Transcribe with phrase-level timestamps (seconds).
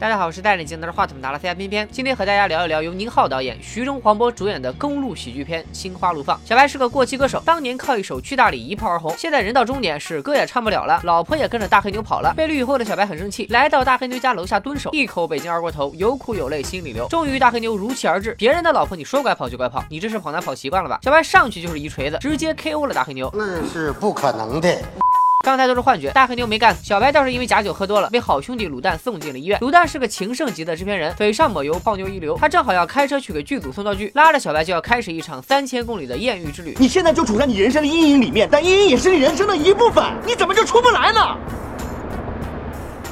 [0.00, 6.38] 大家好，我是带着镜拿着话筒拿了 CI 偏偏，今天和大家聊一聊由宁浩导演、徐峥、黄渤主演的公路喜剧片《心花怒放》。
[6.42, 12.32] 小白是个过气歌手，当年靠一首《去大理》一炮而红，现在人到中年，是歌也唱不了了，老婆也跟着大黑牛跑了。
[12.34, 17.06] 被绿以后的小白很生气，来到大黑牛家楼下蹲守，一口北京二锅头，有苦有泪心里流。
[17.10, 20.98] 终于大黑牛如期而至，别人的老婆你说拐跑就拐跑，你这是跑男跑习惯了吧？
[21.02, 23.30] 小白上去就是一锤子，直接 KO 了大黑牛。
[23.36, 24.78] 那是不可能的。
[25.50, 29.58] 刚才都是幻觉，大黑牛没干死小白，倒是因为假酒喝多了，被好兄弟卤蛋送进了医院。
[29.58, 32.38] 卤蛋是个情圣级的制片人，嘴上抹油，泡妞一流。
[32.38, 36.76] 他正好要开车去给剧组送道具，拉着小白就要开始一场三千公里的艳遇之旅。
[36.78, 41.36] 你现在就处在你人生的阴影里面，但阴影也是你人生的一部分，你怎么就出不来呢？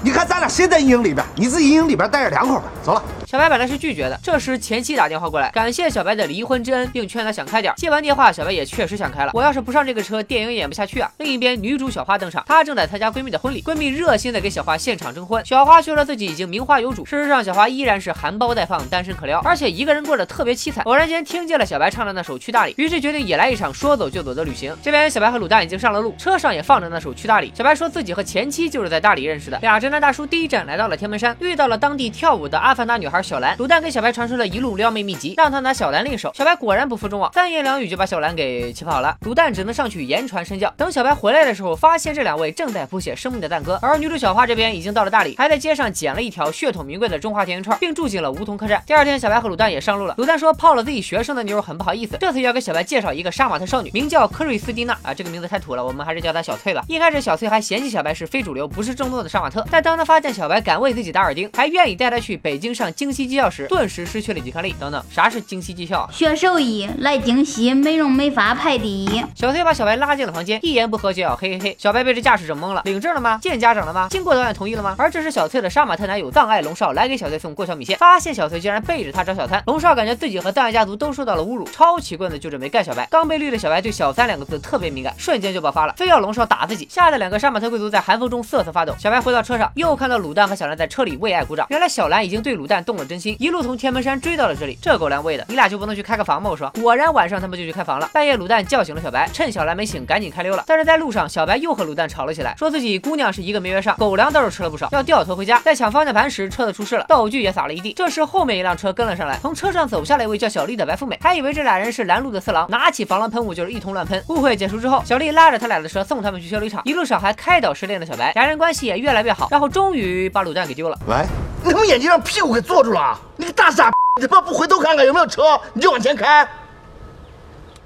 [0.00, 1.26] 你看咱俩谁在阴影里边？
[1.34, 2.62] 你自己阴影里边待着凉快吧。
[2.84, 3.02] 走了。
[3.30, 7.74] 小白本来是拒绝的，这时前妻打电话过来，感谢小白的离婚之恩，并劝他想开点。
[7.76, 9.32] 接完电话，小白也确实想开了。
[9.34, 11.12] 我要是不上这个车，电影演不下去啊。
[11.18, 15.44] 另一边，女主小花登场，她正在参加闺蜜的婚礼，闺蜜热心的给小花现场征婚。
[15.44, 20.82] 小花却说自己已经名花有主，事实上小花依然是含苞待放，单身可撩，而且一个人过得特别凄惨。
[20.84, 24.74] 偶然间听见了小白唱的那首《去大理》，于是决定也来一场说走就走的旅行。
[24.82, 27.50] 这边小白和卤蛋已经上了路，车上也放着那首《去大理》。
[27.54, 29.58] 小白说自己和前妻就是在大理认识的。
[29.58, 33.56] 俩直男大叔第一站来到了天门山，遇到了当地跳舞的阿凡达女孩小兰。
[33.58, 33.98] 卤蛋给小。
[33.98, 36.30] 白传授了一路撩妹秘籍，让他拿小兰练手。
[36.32, 39.16] 小白果然不负众望，三言两语就把小兰给气跑了。
[39.22, 40.72] 卤蛋只能上去言传身教。
[40.76, 43.76] 等小白回来的时候，发现这两位正在谱写生命的蛋歌。
[43.82, 48.80] 而女主小花这边已经到了大理，还在街上捡了一条血统名贵的中华田园串，并住进了梧桐客栈。
[48.86, 50.14] 第二天，小白和卤蛋也上路了。
[50.14, 56.84] 卤蛋说泡了自己学生的妞，很不好意思，这次要给小白介绍一个杀马特少女，名叫科瑞斯蒂娜啊，这个名字太土了，我们还是叫她小翠吧。
[56.86, 64.74] 一开始小翠还嫌弃小白是非主流，不是正宗的杀马特，但当她发现小白敢为自己打耳钉，还愿意带她去北京上京西技校时，顿时失去了抵抗力。
[64.78, 66.08] 等等，啥是精细技校？
[66.12, 69.24] 学兽医来精细，美容美发排第一。
[69.34, 71.76] 小崔把小白拉进了房间，一言不合就要嘿嘿嘿。
[71.78, 73.38] 小白被这架势整懵了，领证了吗？
[73.42, 74.08] 见家长了吗？
[74.10, 74.94] 经过导演同意了吗？
[74.98, 79.62] 而这时小崔的杀马特男友葬爱龙少来给小崔送过桥米线，发现小崔竟然背着他找小三。
[79.66, 83.06] 龙少感觉自己和葬爱家族都受到了侮辱，抄起棍子就准备干小白。
[83.10, 88.94] 刚被绿的小白对小三两个字特别敏感，瞬间就爆发了，非要龙少打自己，吓得两个杀马特贵族在寒风中瑟瑟发抖。
[88.98, 91.66] 小白回到车上，又看到卤蛋和小兰在车里为爱鼓掌。
[91.70, 94.78] 原来小兰已经对卤蛋动了真心，一路从天门山追到了这里。
[94.80, 95.44] 这狗粮喂的。
[95.48, 96.50] 你俩就不能去开个房吗？
[96.50, 98.08] 我说，果然晚上他们就去开房了。
[98.12, 100.64] 半夜卤蛋叫醒了小白，趁小兰没醒，赶紧开溜了。
[100.66, 105.60] 但是在路上，小白又和卤蛋吵了起来，说自己姑娘是一个没约上，狗粮倒是吃了不少，要掉头回家。
[105.60, 107.92] 在抢方向盘时，车子出事了，道具也洒了一地。
[107.92, 114.22] 这时后面一辆车跟了上来，从车上走下来一位叫小丽的白富美，还以为这俩人是拦路的色狼，拿起防狼喷雾就是一通乱喷。
[114.28, 119.48] 误会解除之后，小丽拉着他俩的车送他们去修理厂，一路上还开导失恋的小白，俩人关系也越来越好。
[119.50, 120.98] 然后终于把卤蛋给丢了。
[121.06, 121.16] 喂，
[121.62, 123.18] 你他妈眼睛让屁股给坐住了？
[123.36, 123.90] 你个大傻！
[124.20, 126.48] 你他妈不回头看看有没有车，你就往前开。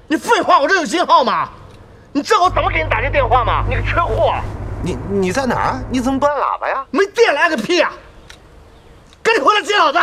[0.07, 1.49] 你废话，我这有信号吗？
[2.11, 3.63] 你知道我怎么给你打这电话吗？
[3.67, 4.35] 你个缺货！
[4.81, 5.81] 你你在哪儿？
[5.89, 6.85] 你怎么不按喇叭呀？
[6.91, 7.91] 没电按个屁呀！
[9.23, 9.99] 赶紧回来接老子！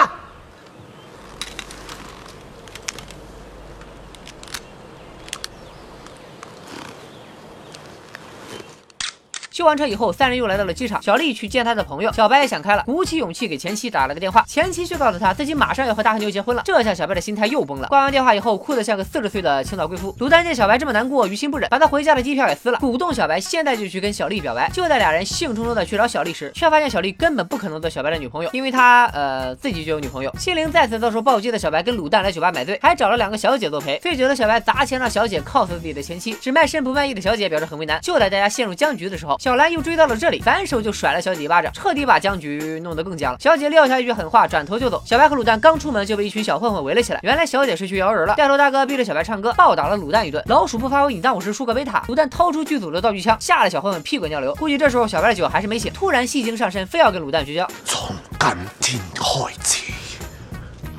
[9.61, 11.03] 修完车以后，三人又来到了机场。
[11.03, 14.43] 小丽去见她的朋友，小白也想开了，鼓起勇气给前妻打了个电话。
[14.49, 16.63] 前妻却告诉他自己马上要和大黑牛结婚了。
[16.65, 17.89] 这下小白的心态又崩了。
[17.89, 20.17] 挂完电话以后，哭得像个四十岁的青岛贵妇。
[20.19, 24.71] 卤蛋见小白这么难过，于心不忍，把他回家的机票也撕了，鼓动小白现在就去跟小丽表白。
[24.71, 30.35] 就在俩人兴冲冲的去找小丽时，却发现小丽根本不可能做小白的女朋友，因为她呃自己就有女朋友。
[30.39, 33.99] 心灵再次遭受暴击的小白跟卤蛋来酒吧买醉，还找了两个小姐作陪。
[33.99, 38.01] 醉酒的小白砸钱让小姐 cos 自己的前妻，只卖身不卖艺的小姐表示很为难。
[38.01, 40.17] 就在大家陷入僵局的时候，小小兰又追到了。
[40.17, 43.39] 这里反手就甩了小姐一巴掌，彻底把僵局弄得更僵了。
[43.41, 45.03] 小姐撂下一句狠话，转头就走。
[45.05, 47.19] 小白和卤蛋刚出门就被一群小混混围了起来。
[47.25, 50.41] 原来小姐是去摇人了，带头大哥逼着小白唱歌，暴打了卤蛋一顿。
[50.47, 52.05] 老鼠不发威，你当我是舒克贝塔？
[52.07, 54.55] 卤蛋掏出剧组的道具枪，吓得小混混屁滚尿流。
[54.55, 57.69] 估计这时候小白的酒还是没醒，突然戏精上身，非要跟卤蛋绝交。
[57.85, 59.93] 从今天开始，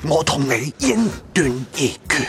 [0.06, 2.26] 我同你恩断义绝。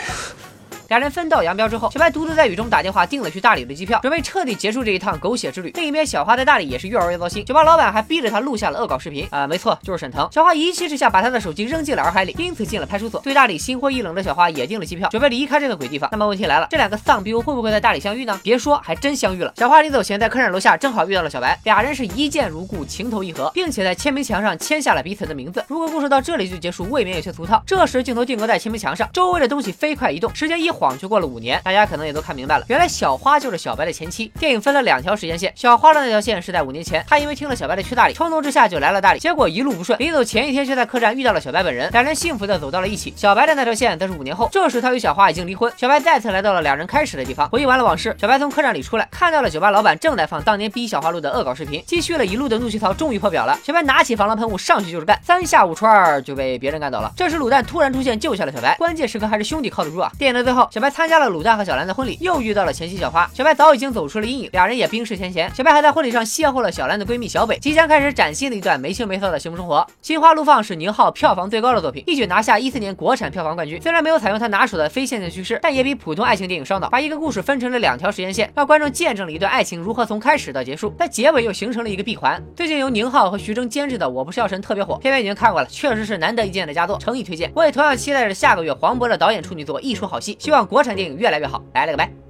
[0.94, 5.72] 俩人分道扬镳之后，小白独自在雨中打电话订了去大理的机票，准备彻底结束这一趟狗血之旅。
[5.74, 10.28] 另一边，小花在大理也是越玩越糟心，酒吧老板还逼着他录下了恶搞视频啊，没错，就是沈腾。
[10.30, 13.20] 小花一气之下把他的手机扔进了洱海里，因此进了派出所。
[13.22, 16.08] 对大理心灰意冷的小花也订了机票，准备离开这个鬼地方。
[16.12, 18.38] 那么问题来了，这两个丧逼会不会在大理相遇呢？
[18.44, 19.52] 别说，还真相遇了。
[19.56, 25.64] 小花临走前在客栈楼下正好遇到了小白，俩人是一见如故，情投意合，并且在签名墙上签下了彼此的名字。
[25.66, 27.60] 如果故事到这里就结束，未免有些俗套。
[27.66, 30.83] 这时镜头定格在签名墙上，周围的东西飞快移动，时间一晃。
[30.84, 34.30] 晃就过了五年，大家可能也都看明白了，原来小花就是小白的前妻。
[34.38, 43.14] 电影分了两条时间线，小花的那条线是在五年前，她因为听了小白的去大理，冲动之下就来了大理，结果一路不顺，临走前一天却在客栈遇到了小白本人，两人幸福的走到了一起。
[43.16, 53.58] 小白的那条线则是五年后，这时他与小花已经离婚，小白再次来到了两人开始的地方，回忆完了往事，小白从客栈里出来，看到了酒吧老板正在放当年逼小花录的恶搞视频，积蓄了一路的怒气槽终于破表了。
[53.64, 57.10] 小白拿起防狼喷雾上去就是干，三下五除二就被别人干倒了。
[57.16, 60.10] 这时卤蛋突然出现救下了小白，关键时刻还是兄弟靠得住啊！
[60.18, 65.50] 电影的最后，小白参加了卤蛋和小兰的婚礼，又遇到了前妻小花，小白早已经走出了阴影，两人也冰释前嫌。
[65.54, 69.80] 小白还在婚礼上邂逅了小兰的闺蜜小北，即将开始崭新的一段没羞没臊的幸福生活。
[70.00, 73.80] 《心花怒放》是宁浩票房最高的作品，一举拿下一四年国产票房冠军。
[73.80, 82.42] 虽然没有采用他拿手的非线性叙事，但也比普通爱情电影烧脑，把一个故事分成了两条时间线，让观众见证了一段爱情如何从开始到结束，在结尾又形成了一个闭环。
[82.54, 87.50] 最近由宁浩和徐峥监制的《我不是药神》特别火，片片已经看过了，确实是难得一见的佳作，诚意推荐。
[87.54, 91.64] 我也同样期待着下个月黄渤的导演处女作《一出好戏》，希望国产电影越来越好。
[91.72, 92.23] 来了个拜。